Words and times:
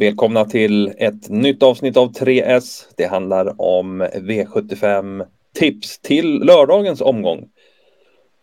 Välkomna 0.00 0.44
till 0.44 0.92
ett 0.98 1.28
nytt 1.28 1.62
avsnitt 1.62 1.96
av 1.96 2.12
3S. 2.12 2.84
Det 2.96 3.04
handlar 3.04 3.60
om 3.60 4.02
V75 4.02 5.26
tips 5.54 5.98
till 5.98 6.38
lördagens 6.38 7.00
omgång. 7.00 7.48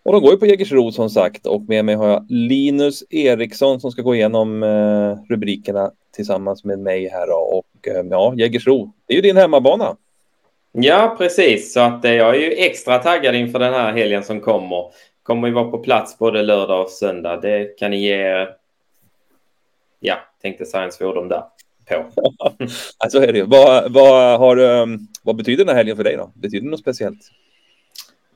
Och 0.04 0.14
de 0.14 0.22
går 0.22 0.32
ju 0.32 0.38
på 0.38 0.46
Jägersro 0.46 0.92
som 0.92 1.10
sagt 1.10 1.46
och 1.46 1.62
med 1.62 1.86
mig 1.86 1.96
har 1.96 2.08
jag 2.08 2.26
Linus 2.30 3.04
Eriksson 3.10 3.80
som 3.80 3.92
ska 3.92 4.02
gå 4.02 4.16
igenom 4.16 4.64
eh, 4.64 5.32
rubrikerna 5.34 5.92
tillsammans 6.16 6.64
med 6.64 6.80
mig 6.80 7.10
här 7.10 7.28
då. 7.28 7.34
och 7.58 7.88
eh, 7.88 8.06
ja, 8.10 8.34
Jägersro, 8.38 8.92
det 9.06 9.14
är 9.14 9.16
ju 9.16 9.22
din 9.22 9.38
hemmabana. 9.38 9.96
Ja, 10.72 11.16
precis. 11.18 11.74
Så 11.74 11.80
att 11.80 12.06
eh, 12.06 12.14
jag 12.14 12.36
är 12.36 12.40
ju 12.40 12.52
extra 12.52 13.00
taggad 13.00 13.36
inför 13.36 13.60
den 13.60 13.74
här 13.74 13.94
helgen 13.94 14.24
som 14.24 14.42
kommer. 14.42 14.92
Kommer 15.24 15.48
ju 15.48 15.54
vara 15.54 15.72
på 15.72 15.78
plats 15.78 16.18
både 16.18 16.44
lördag 16.44 16.82
och 16.82 16.90
söndag. 16.90 17.38
Det 17.42 17.80
kan 17.80 17.92
ni 17.92 17.98
ge... 17.98 18.48
Ja, 20.00 20.18
tänkte 20.46 20.66
säga 20.66 20.84
en 20.84 20.92
svordom 20.92 21.28
där. 21.30 21.44
På. 21.90 22.12
alltså 22.98 23.24
är 23.24 23.34
det. 23.34 23.44
Vad, 23.44 23.94
vad, 23.94 24.40
har, 24.40 24.58
um, 24.58 25.00
vad 25.24 25.36
betyder 25.36 25.66
den 25.66 25.68
här 25.68 25.76
helgen 25.76 25.98
för 25.98 26.04
dig 26.04 26.16
då? 26.16 26.32
Betyder 26.36 26.64
det 26.64 26.70
något 26.70 26.80
speciellt? 26.80 27.32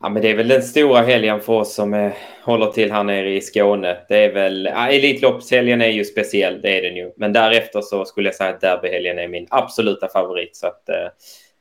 Ja, 0.02 0.10
men 0.10 0.22
det 0.22 0.30
är 0.30 0.36
väl 0.36 0.48
den 0.48 0.64
stora 0.64 1.02
helgen 1.02 1.42
för 1.42 1.54
oss 1.54 1.74
som 1.74 1.94
är, 1.94 2.14
håller 2.44 2.66
till 2.66 2.92
här 2.92 3.04
nere 3.04 3.36
i 3.36 3.42
Skåne. 3.42 3.98
Det 4.10 4.18
är 4.18 4.34
väl, 4.34 4.70
ja, 4.74 4.90
Elitloppshelgen 4.90 5.82
är 5.82 5.88
ju 5.88 6.06
speciell, 6.06 6.62
det 6.62 6.78
är 6.78 6.82
den 6.82 6.96
ju. 6.96 7.12
Men 7.18 7.34
därefter 7.34 7.82
så 7.82 8.06
skulle 8.06 8.28
jag 8.28 8.36
säga 8.36 8.50
att 8.50 8.62
derbyhelgen 8.62 9.20
är 9.20 9.28
min 9.28 9.48
absoluta 9.50 10.08
favorit. 10.10 10.56
Så 10.56 10.68
att, 10.68 10.90
eh, 10.90 11.08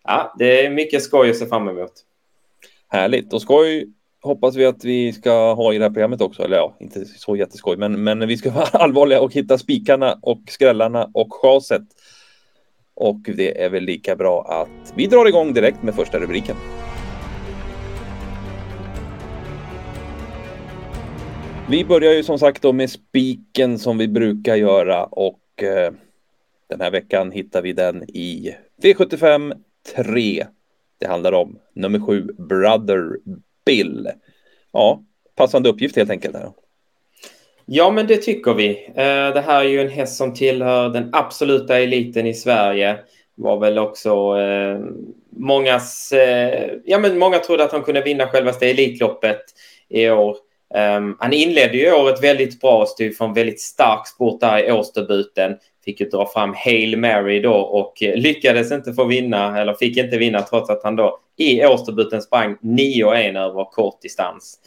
ja, 0.05 0.35
det 0.39 0.67
är 0.67 0.71
mycket 0.71 1.03
skoj 1.03 1.31
att 1.31 1.37
se 1.37 1.47
fram 1.47 1.69
emot. 1.69 1.93
Härligt. 2.89 3.33
Och 3.33 3.43
skoj 3.43 3.93
hoppas 4.23 4.57
vi 4.57 4.65
att 4.65 4.85
vi 4.85 5.13
ska 5.13 5.55
ha 5.55 5.73
i 5.73 5.79
det 5.79 5.85
här 5.85 5.91
programmet 5.91 6.21
också. 6.21 6.43
Eller 6.43 6.57
ja, 6.57 6.77
inte 6.81 7.05
så 7.05 7.37
jätteskoj, 7.37 7.77
men, 7.77 8.05
men 8.05 8.29
vi 8.29 8.37
ska 8.37 8.51
vara 8.55 8.67
allvarliga 8.67 9.21
och 9.21 9.35
hitta 9.35 9.59
spikarna 9.59 10.19
och 10.23 10.41
skrällarna 10.49 11.11
och 11.15 11.29
chaset. 11.31 11.83
Och 12.95 13.21
det 13.21 13.63
är 13.63 13.69
väl 13.69 13.85
lika 13.85 14.17
bra 14.17 14.43
att 14.43 14.93
vi 14.97 15.07
drar 15.07 15.29
igång 15.29 15.53
direkt 15.53 15.83
med 15.83 15.95
första 15.95 16.19
rubriken. 16.19 16.57
Vi 21.71 21.85
börjar 21.85 22.13
ju 22.13 22.25
som 22.25 22.39
sagt 22.39 22.63
då 22.63 22.73
med 22.73 22.91
spiken 22.91 23.79
som 23.79 23.99
vi 23.99 24.09
brukar 24.09 24.57
göra 24.57 25.05
och 25.05 25.63
eh, 25.63 25.93
den 26.69 26.81
här 26.81 26.91
veckan 26.91 27.31
hittar 27.31 27.63
vi 27.63 27.73
den 27.73 28.03
i 28.03 28.55
V75 28.83 29.53
3. 29.97 30.47
Det 30.99 31.07
handlar 31.07 31.33
om 31.33 31.59
nummer 31.75 32.01
7 32.01 32.23
Brother 32.39 33.19
spill. 33.69 34.09
Ja, 34.73 35.03
passande 35.37 35.69
uppgift 35.69 35.97
helt 35.97 36.11
enkelt. 36.11 36.37
Här. 36.37 36.51
Ja, 37.67 37.91
men 37.91 38.07
det 38.07 38.17
tycker 38.17 38.55
vi. 38.55 38.69
Eh, 38.89 39.35
det 39.35 39.45
här 39.47 39.61
är 39.61 39.69
ju 39.69 39.81
en 39.81 39.89
häst 39.89 40.17
som 40.17 40.35
tillhör 40.35 40.89
den 40.89 41.09
absoluta 41.13 41.79
eliten 41.79 42.27
i 42.27 42.35
Sverige. 42.35 42.99
Var 43.35 43.59
väl 43.59 43.79
också 43.79 44.39
eh, 44.39 44.81
mångas... 45.31 46.13
Eh, 46.13 46.71
ja, 46.85 46.99
men 46.99 47.19
många 47.19 47.39
trodde 47.39 47.65
att 47.65 47.73
han 47.73 47.83
kunde 47.83 48.01
vinna 48.01 48.27
självaste 48.27 48.67
Elitloppet 48.67 49.41
i 49.89 50.11
år. 50.11 50.37
Um, 50.75 51.17
han 51.21 51.33
inledde 51.33 51.77
ju 51.77 51.93
året 51.93 52.25
väldigt 52.25 52.61
bra 52.61 52.83
och 52.83 52.89
stod 52.89 53.17
för 53.17 53.25
en 53.25 53.35
väldigt 53.35 53.61
stark 53.61 54.07
sport 54.07 54.41
där 54.41 54.69
i 54.69 54.73
årsdebuten. 54.73 55.57
Fick 55.85 56.01
ju 56.01 56.09
dra 56.09 56.27
fram 56.27 56.55
Hail 56.65 56.99
Mary 56.99 57.41
då 57.41 57.55
och 57.55 58.03
eh, 58.03 58.17
lyckades 58.17 58.73
inte 58.73 58.93
få 58.93 59.05
vinna, 59.05 59.61
eller 59.61 59.75
fick 59.75 59.97
inte 59.97 60.19
vinna 60.19 60.43
trots 60.43 60.71
att 60.71 60.83
han 60.83 60.97
då 60.97 61.19
i 61.39 61.67
årsdebuten 61.67 62.23
sprang 62.23 62.57
9-1 62.63 63.39
över 63.39 63.65
kort 63.65 64.03
distans. 64.03 64.59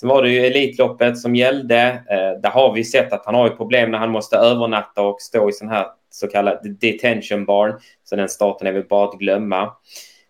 Sen 0.00 0.08
var 0.08 0.22
det 0.22 0.30
ju 0.30 0.46
Elitloppet 0.46 1.18
som 1.18 1.36
gällde. 1.36 2.02
Eh, 2.10 2.40
där 2.42 2.50
har 2.50 2.74
vi 2.74 2.84
sett 2.84 3.12
att 3.12 3.26
han 3.26 3.34
har 3.34 3.48
ju 3.48 3.56
problem 3.56 3.90
när 3.90 3.98
han 3.98 4.10
måste 4.10 4.36
övernatta 4.36 5.02
och 5.02 5.20
stå 5.20 5.48
i 5.48 5.52
sån 5.52 5.68
här 5.68 5.86
så 6.10 6.26
kallad 6.26 6.76
detention 6.80 7.44
barn. 7.44 7.80
Så 8.04 8.16
den 8.16 8.28
starten 8.28 8.66
är 8.66 8.72
väl 8.72 8.84
bara 8.88 9.08
att 9.08 9.18
glömma. 9.18 9.72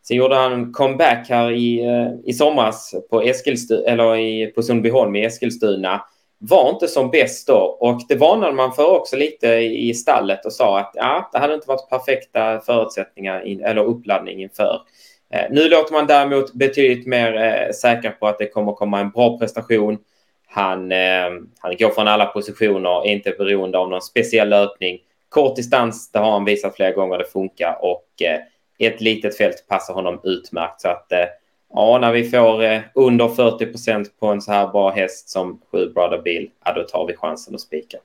Sen 0.08 0.16
gjorde 0.16 0.36
han 0.36 0.72
comeback 0.72 1.28
här 1.28 1.50
i, 1.50 1.84
eh, 1.84 2.08
i 2.24 2.32
somras 2.32 2.94
på, 3.10 3.22
eller 3.86 4.16
i, 4.16 4.46
på 4.46 4.62
Sundbyholm 4.62 5.16
i 5.16 5.24
Eskilstuna. 5.24 6.02
Var 6.38 6.70
inte 6.70 6.88
som 6.88 7.10
bäst 7.10 7.46
då 7.46 7.76
och 7.80 8.00
det 8.08 8.16
varnade 8.16 8.52
man 8.52 8.72
för 8.72 8.90
också 8.90 9.16
lite 9.16 9.48
i 9.56 9.94
stallet 9.94 10.46
och 10.46 10.52
sa 10.52 10.78
att 10.78 10.92
ja, 10.94 11.30
det 11.32 11.38
hade 11.38 11.54
inte 11.54 11.68
varit 11.68 11.90
perfekta 11.90 12.60
förutsättningar 12.60 13.46
in, 13.46 13.60
eller 13.60 13.84
uppladdning 13.84 14.42
inför. 14.42 14.80
Eh, 15.30 15.46
nu 15.50 15.68
låter 15.68 15.92
man 15.92 16.06
däremot 16.06 16.52
betydligt 16.52 17.06
mer 17.06 17.36
eh, 17.36 17.72
säker 17.72 18.10
på 18.10 18.26
att 18.26 18.38
det 18.38 18.46
kommer 18.46 18.72
komma 18.72 19.00
en 19.00 19.10
bra 19.10 19.38
prestation. 19.38 19.98
Han, 20.46 20.92
eh, 20.92 21.30
han 21.58 21.76
går 21.78 21.90
från 21.90 22.08
alla 22.08 22.26
positioner, 22.26 23.06
är 23.06 23.10
inte 23.10 23.34
beroende 23.38 23.78
av 23.78 23.90
någon 23.90 24.02
speciell 24.02 24.48
löpning. 24.48 24.98
Kort 25.28 25.56
distans, 25.56 26.12
det 26.12 26.18
har 26.18 26.30
han 26.30 26.44
visat 26.44 26.76
flera 26.76 26.92
gånger, 26.92 27.18
det 27.18 27.24
funkar 27.32 27.78
och 27.80 28.04
ett 28.78 29.00
litet 29.00 29.36
fält 29.36 29.64
passar 29.68 29.94
honom 29.94 30.20
utmärkt. 30.24 30.80
Så 30.80 30.88
att 30.88 31.12
ja, 31.74 31.98
när 32.00 32.12
vi 32.12 32.30
får 32.30 32.82
under 32.94 33.28
40 33.28 33.66
procent 33.66 34.20
på 34.20 34.26
en 34.26 34.40
så 34.40 34.52
här 34.52 34.68
bra 34.68 34.90
häst 34.90 35.28
som 35.28 35.60
Sju 35.72 35.92
Brother 35.92 36.22
Bill, 36.22 36.50
ja, 36.64 36.72
då 36.72 36.82
tar 36.82 37.06
vi 37.06 37.16
chansen 37.16 37.54
att 37.54 37.60
spika. 37.60 37.98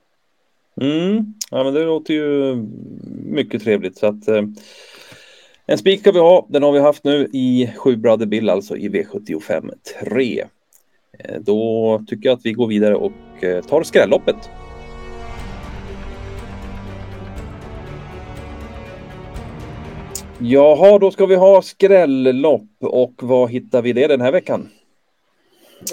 Mm. 0.81 1.33
Ja, 1.51 1.63
men 1.63 1.73
det 1.73 1.85
låter 1.85 2.13
ju 2.13 2.55
mycket 3.25 3.63
trevligt. 3.63 3.97
Så 3.97 4.07
att, 4.07 4.27
eh, 4.27 4.41
en 5.65 5.77
spik 5.77 5.99
ska 5.99 6.11
vi 6.11 6.19
ha. 6.19 6.47
Den 6.49 6.63
har 6.63 6.71
vi 6.71 6.79
haft 6.79 7.03
nu 7.03 7.29
i 7.33 7.73
Sju 7.77 7.95
Brother 7.95 8.25
Bill, 8.25 8.49
alltså 8.49 8.77
i 8.77 8.89
V75 8.89 9.71
3. 10.09 10.43
Eh, 11.19 11.39
då 11.39 12.01
tycker 12.07 12.29
jag 12.29 12.37
att 12.37 12.45
vi 12.45 12.53
går 12.53 12.67
vidare 12.67 12.95
och 12.95 13.43
eh, 13.43 13.63
tar 13.63 13.83
skrälloppet. 13.83 14.49
Jaha, 20.39 20.99
då 20.99 21.11
ska 21.11 21.25
vi 21.25 21.35
ha 21.35 21.61
skrällopp 21.61 22.69
och 22.79 23.13
vad 23.21 23.51
hittar 23.51 23.81
vi 23.81 23.93
det 23.93 24.07
den 24.07 24.21
här 24.21 24.31
veckan? 24.31 24.69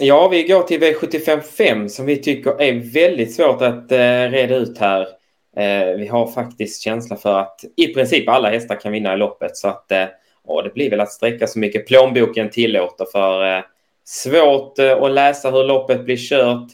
Ja, 0.00 0.28
vi 0.28 0.42
går 0.42 0.62
till 0.62 0.80
V75 0.80 1.40
5 1.40 1.88
som 1.88 2.06
vi 2.06 2.16
tycker 2.16 2.60
är 2.60 2.92
väldigt 2.92 3.34
svårt 3.34 3.62
att 3.62 3.92
eh, 3.92 4.30
reda 4.30 4.56
ut 4.56 4.78
här. 4.78 5.19
Eh, 5.56 5.96
vi 5.96 6.06
har 6.06 6.26
faktiskt 6.26 6.82
känsla 6.82 7.16
för 7.16 7.38
att 7.38 7.64
i 7.76 7.94
princip 7.94 8.28
alla 8.28 8.50
hästar 8.50 8.80
kan 8.80 8.92
vinna 8.92 9.14
i 9.14 9.16
loppet 9.16 9.56
så 9.56 9.68
att 9.68 9.92
eh, 9.92 10.06
det 10.64 10.74
blir 10.74 10.90
väl 10.90 11.00
att 11.00 11.12
sträcka 11.12 11.46
så 11.46 11.58
mycket 11.58 11.86
plånboken 11.86 12.50
tillåter 12.50 13.06
för 13.12 13.56
eh, 13.56 13.64
svårt 14.04 14.78
eh, 14.78 15.02
att 15.02 15.12
läsa 15.12 15.50
hur 15.50 15.64
loppet 15.64 16.04
blir 16.04 16.16
kört. 16.16 16.68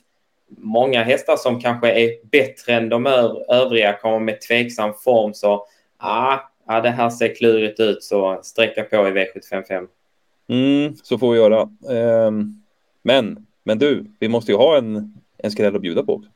Många 0.49 1.03
hästar 1.03 1.37
som 1.37 1.61
kanske 1.61 1.93
är 1.93 2.11
bättre 2.31 2.75
än 2.75 2.89
de 2.89 3.07
övriga 3.49 3.93
kommer 3.93 4.19
med 4.19 4.41
tveksam 4.41 4.95
form 5.05 5.35
så 5.35 5.67
ah, 5.97 6.39
ah, 6.67 6.81
det 6.81 6.91
här 6.91 7.11
ser 7.11 7.35
klurigt 7.35 7.81
ut 7.81 8.03
så 8.03 8.41
sträcka 8.43 8.83
på 8.83 8.97
i 8.97 9.11
V755. 9.11 9.87
Mm, 10.49 10.97
så 11.03 11.19
får 11.19 11.33
vi 11.33 11.39
göra. 11.39 11.69
Ehm, 11.91 12.63
men, 13.03 13.47
men 13.65 13.79
du, 13.79 14.05
vi 14.19 14.29
måste 14.29 14.53
ju 14.53 14.59
ha 14.59 14.79
en, 14.79 15.15
en 15.39 15.51
skräll 15.51 15.77
att 15.77 15.83
bjuda 15.83 16.03
på 16.03 16.15
också. 16.15 16.31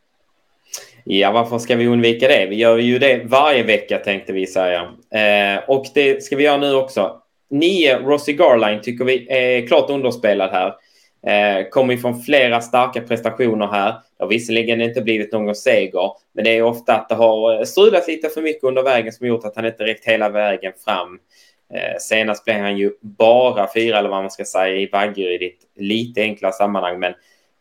Ja, 1.04 1.30
varför 1.30 1.58
ska 1.58 1.76
vi 1.76 1.86
undvika 1.86 2.28
det? 2.28 2.46
Vi 2.50 2.56
gör 2.56 2.78
ju 2.78 2.98
det 2.98 3.22
varje 3.24 3.62
vecka 3.62 3.98
tänkte 3.98 4.32
vi 4.32 4.46
säga. 4.46 4.80
Eh, 5.14 5.62
och 5.68 5.86
det 5.94 6.22
ska 6.22 6.36
vi 6.36 6.44
göra 6.44 6.56
nu 6.56 6.74
också. 6.74 7.16
Nio 7.50 7.98
Rossi 7.98 8.32
Garline 8.32 8.80
tycker 8.80 9.04
vi 9.04 9.26
är 9.30 9.66
klart 9.66 9.90
underspelad 9.90 10.50
här. 10.50 10.74
Eh, 11.26 11.68
kommer 11.68 11.96
från 11.96 12.22
flera 12.22 12.60
starka 12.60 13.00
prestationer 13.00 13.66
här. 13.66 13.90
Det 13.90 14.24
har 14.24 14.28
visserligen 14.28 14.80
inte 14.80 15.00
blivit 15.00 15.32
någon 15.32 15.54
seger, 15.54 16.12
men 16.32 16.44
det 16.44 16.50
är 16.58 16.62
ofta 16.62 16.94
att 16.94 17.08
det 17.08 17.14
har 17.14 17.58
eh, 17.58 17.64
strulat 17.64 18.08
lite 18.08 18.28
för 18.28 18.42
mycket 18.42 18.64
under 18.64 18.82
vägen 18.82 19.12
som 19.12 19.26
gjort 19.26 19.44
att 19.44 19.56
han 19.56 19.66
inte 19.66 19.84
räckt 19.84 20.04
hela 20.04 20.28
vägen 20.28 20.72
fram. 20.84 21.18
Eh, 21.74 21.98
senast 22.00 22.44
blev 22.44 22.56
han 22.56 22.78
ju 22.78 22.90
bara 23.00 23.68
fyra, 23.74 23.98
eller 23.98 24.08
vad 24.08 24.22
man 24.22 24.30
ska 24.30 24.44
säga, 24.44 24.76
i 24.76 24.86
Vaggeryd 24.86 25.52
lite 25.76 26.22
enkla 26.22 26.52
sammanhang. 26.52 26.98
Men 26.98 27.14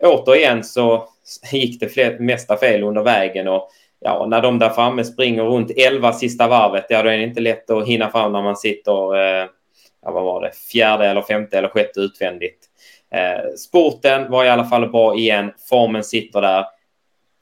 återigen 0.03 0.63
så 0.63 1.07
gick 1.51 1.79
det 1.79 1.89
fler, 1.89 2.19
mesta 2.19 2.57
fel 2.57 2.83
under 2.83 3.03
vägen 3.03 3.47
och 3.47 3.69
ja, 3.99 4.25
när 4.25 4.41
de 4.41 4.59
där 4.59 4.69
framme 4.69 5.03
springer 5.03 5.43
runt 5.43 5.71
11 5.77 6.13
sista 6.13 6.47
varvet, 6.47 6.85
ja 6.89 7.03
då 7.03 7.09
är 7.09 7.17
det 7.17 7.23
inte 7.23 7.41
lätt 7.41 7.69
att 7.69 7.87
hinna 7.87 8.09
fram 8.09 8.31
när 8.31 8.41
man 8.41 8.55
sitter, 8.55 9.15
eh, 9.15 9.47
ja 10.01 10.11
vad 10.11 10.23
var 10.23 10.41
det, 10.41 10.51
fjärde 10.71 11.07
eller 11.07 11.21
femte 11.21 11.57
eller 11.57 11.69
sjätte 11.69 11.99
utvändigt. 11.99 12.69
Eh, 13.11 13.53
sporten 13.57 14.31
var 14.31 14.45
i 14.45 14.49
alla 14.49 14.65
fall 14.65 14.89
bra 14.89 15.15
igen. 15.15 15.51
Formen 15.69 16.03
sitter 16.03 16.41
där. 16.41 16.65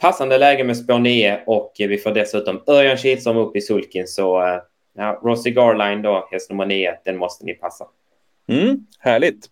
Passande 0.01 0.37
läge 0.37 0.63
med 0.63 0.77
spår 0.77 0.99
9 0.99 1.39
och 1.45 1.73
vi 1.77 1.97
får 1.97 2.11
dessutom 2.11 2.63
Örjan 2.67 2.97
Kihlström 2.97 3.37
upp 3.37 3.55
i 3.55 3.61
sulken. 3.61 4.07
Så 4.07 4.41
eh, 4.47 4.59
ja, 4.97 5.19
Rossi 5.23 5.51
Garline 5.51 6.01
då, 6.01 6.27
häst 6.31 6.49
nummer 6.49 6.65
9, 6.65 6.97
den 7.05 7.17
måste 7.17 7.45
ni 7.45 7.53
passa. 7.53 7.85
Mm, 8.47 8.85
härligt. 8.99 9.45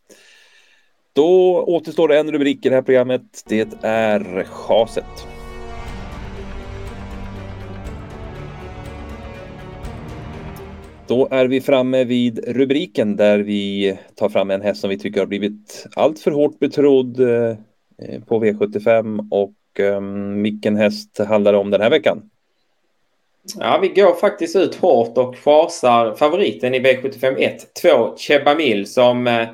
Då 1.16 1.64
återstår 1.68 2.08
det 2.08 2.20
en 2.20 2.32
rubrik 2.32 2.66
i 2.66 2.70
det 2.70 2.76
här 2.76 2.82
programmet. 2.82 3.44
Det 3.48 3.68
är 3.82 4.44
chaset. 4.44 5.28
Då 11.08 11.28
är 11.32 11.46
vi 11.48 11.62
framme 11.62 12.04
vid 12.04 12.40
rubriken 12.48 13.16
där 13.16 13.40
vi 13.40 13.98
tar 14.16 14.30
fram 14.30 14.52
en 14.52 14.62
häst 14.62 14.82
som 14.82 14.90
vi 14.90 14.98
tycker 14.98 15.20
har 15.20 15.28
blivit 15.28 15.88
allt 15.96 16.20
för 16.20 16.32
hårt 16.32 16.60
betrodd 16.60 17.20
eh, 17.20 17.56
på 18.28 18.44
V75 18.44 19.28
och 19.32 19.80
ehm, 19.80 20.44
vilken 20.44 20.76
häst 20.76 21.20
handlar 21.28 21.52
det 21.52 21.58
om 21.58 21.72
den 21.72 21.82
här 21.82 21.90
veckan? 21.90 22.30
Ja, 23.60 23.80
vi 23.82 23.88
går 23.88 24.14
faktiskt 24.14 24.56
ut 24.56 24.76
hårt 24.76 25.18
och 25.18 25.38
chasar 25.38 26.16
favoriten 26.16 26.74
i 26.74 26.80
V75 26.80 27.36
1, 27.38 27.74
2, 27.82 28.16
Chebamil 28.18 28.88
som 28.88 29.28
eh, 29.28 29.48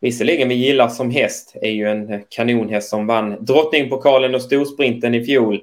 visserligen 0.00 0.48
vi 0.48 0.54
gillar 0.54 0.88
som 0.88 1.10
häst. 1.10 1.56
Är 1.62 1.70
ju 1.70 1.88
en 1.88 2.24
kanonhäst 2.28 2.90
som 2.90 3.06
vann 3.06 3.44
Drottningpokalen 3.44 4.34
och 4.34 4.42
Storsprinten 4.42 5.14
i 5.14 5.24
fjol. 5.24 5.54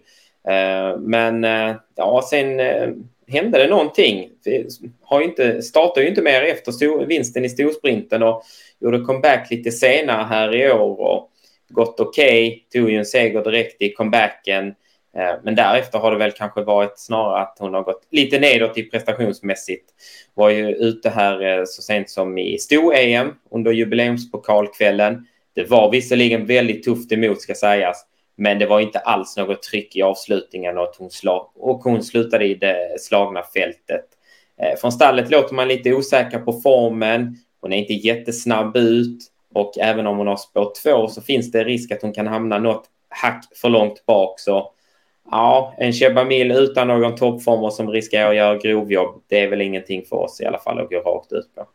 Eh, 0.47 0.99
men 0.99 1.43
eh, 1.43 1.75
ja, 1.95 2.21
sen 2.29 2.59
eh, 2.59 2.89
hände 3.27 3.57
det 3.57 3.67
någonting. 3.67 4.29
Vi 4.45 4.67
har 5.01 5.21
inte, 5.21 5.61
startade 5.61 6.01
ju 6.01 6.09
inte 6.09 6.21
mer 6.21 6.41
efter 6.41 6.71
stor, 6.71 7.05
vinsten 7.05 7.45
i 7.45 7.49
Storsprinten 7.49 8.23
och 8.23 8.43
gjorde 8.79 8.99
comeback 8.99 9.51
lite 9.51 9.71
senare 9.71 10.23
här 10.23 10.55
i 10.55 10.71
år 10.71 11.01
och 11.01 11.31
gått 11.69 11.99
okej. 11.99 12.47
Okay. 12.47 12.81
Tog 12.81 12.91
ju 12.91 12.97
en 12.97 13.05
seger 13.05 13.43
direkt 13.43 13.81
i 13.81 13.93
comebacken. 13.93 14.75
Eh, 15.15 15.35
men 15.43 15.55
därefter 15.55 15.99
har 15.99 16.11
det 16.11 16.17
väl 16.17 16.31
kanske 16.31 16.61
varit 16.61 16.99
snarare 16.99 17.41
att 17.41 17.57
hon 17.59 17.73
har 17.73 17.83
gått 17.83 18.07
lite 18.11 18.39
nedåt 18.39 18.77
i 18.77 18.83
prestationsmässigt. 18.83 19.89
Var 20.33 20.49
ju 20.49 20.69
ute 20.69 21.09
här 21.09 21.41
eh, 21.41 21.63
så 21.65 21.81
sent 21.81 22.09
som 22.09 22.37
i 22.37 22.57
stor-EM 22.57 23.33
under 23.51 23.71
jubileumspokalkvällen. 23.71 25.27
Det 25.55 25.69
var 25.69 25.91
visserligen 25.91 26.45
väldigt 26.45 26.83
tufft 26.83 27.11
emot 27.11 27.41
ska 27.41 27.55
sägas. 27.55 28.05
Men 28.37 28.59
det 28.59 28.65
var 28.65 28.79
inte 28.79 28.99
alls 28.99 29.37
något 29.37 29.63
tryck 29.63 29.95
i 29.95 30.01
avslutningen 30.01 30.77
och 30.77 30.91
hon, 30.97 31.09
slag, 31.09 31.49
och 31.55 31.79
hon 31.79 32.03
slutade 32.03 32.45
i 32.45 32.55
det 32.55 32.99
slagna 32.99 33.43
fältet. 33.43 34.05
Eh, 34.61 34.79
från 34.79 34.91
stallet 34.91 35.31
låter 35.31 35.55
man 35.55 35.67
lite 35.67 35.93
osäker 35.93 36.39
på 36.39 36.53
formen. 36.53 37.35
Hon 37.61 37.73
är 37.73 37.77
inte 37.77 37.93
jättesnabb 37.93 38.77
ut 38.77 39.19
och 39.53 39.77
även 39.79 40.07
om 40.07 40.17
hon 40.17 40.27
har 40.27 40.37
spår 40.37 40.73
två 40.83 41.07
så 41.07 41.21
finns 41.21 41.51
det 41.51 41.63
risk 41.63 41.91
att 41.91 42.01
hon 42.01 42.13
kan 42.13 42.27
hamna 42.27 42.57
något 42.57 42.85
hack 43.09 43.45
för 43.55 43.69
långt 43.69 44.05
bak. 44.05 44.39
Så 44.39 44.71
ja, 45.31 45.73
en 45.77 45.93
Chebamil 45.93 46.51
utan 46.51 46.87
någon 46.87 47.15
toppform 47.15 47.63
och 47.63 47.73
som 47.73 47.89
riskerar 47.89 48.29
att 48.29 48.35
göra 48.35 48.57
grovjobb, 48.57 49.23
det 49.27 49.39
är 49.39 49.49
väl 49.49 49.61
ingenting 49.61 50.05
för 50.05 50.15
oss 50.15 50.41
i 50.41 50.45
alla 50.45 50.59
fall 50.59 50.79
att 50.79 50.89
gå 50.89 50.99
rakt 50.99 51.31
ut 51.31 51.55
på. 51.55 51.67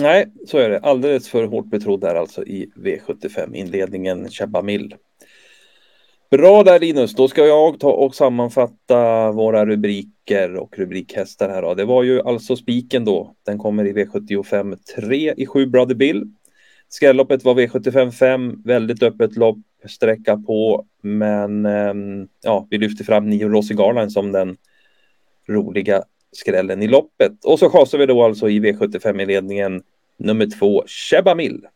Nej, 0.00 0.26
så 0.46 0.58
är 0.58 0.70
det. 0.70 0.78
Alldeles 0.78 1.28
för 1.28 1.44
hårt 1.44 1.66
betrodd 1.66 2.00
där 2.00 2.14
alltså 2.14 2.44
i 2.44 2.70
V75 2.76 3.54
inledningen 3.54 4.28
Chebamil. 4.28 4.94
Bra 6.30 6.62
där 6.62 6.80
Linus, 6.80 7.14
då 7.14 7.28
ska 7.28 7.46
jag 7.46 7.80
ta 7.80 7.92
och 7.92 8.14
sammanfatta 8.14 9.32
våra 9.32 9.66
rubriker 9.66 10.56
och 10.56 10.78
rubrikhästar 10.78 11.48
här. 11.48 11.62
Då. 11.62 11.74
Det 11.74 11.84
var 11.84 12.02
ju 12.02 12.22
alltså 12.22 12.56
spiken 12.56 13.04
då. 13.04 13.34
Den 13.46 13.58
kommer 13.58 13.84
i 13.86 13.92
V75 13.92 14.76
3 14.96 15.34
i 15.36 15.46
7 15.46 15.66
Brother 15.66 15.94
Bill. 15.94 16.30
Skrälloppet 16.88 17.44
var 17.44 17.54
V75 17.54 18.10
5, 18.10 18.62
väldigt 18.64 19.02
öppet 19.02 19.36
lopp, 19.36 19.58
sträcka 19.86 20.36
på, 20.36 20.86
men 21.02 21.66
ehm, 21.66 22.28
ja, 22.42 22.66
vi 22.70 22.78
lyfter 22.78 23.04
fram 23.04 23.30
nio 23.30 23.48
Rossi 23.48 23.74
Garland 23.74 24.12
som 24.12 24.32
den 24.32 24.56
roliga 25.48 26.02
skrällen 26.32 26.82
i 26.82 26.88
loppet. 26.88 27.44
Och 27.44 27.58
så 27.58 27.70
chasar 27.70 27.98
vi 27.98 28.06
då 28.06 28.22
alltså 28.22 28.48
i 28.48 28.60
V75 28.60 29.22
i 29.22 29.26
ledningen 29.26 29.82
nummer 30.16 30.58
två, 30.58 30.84
Chebamil. 30.86 31.66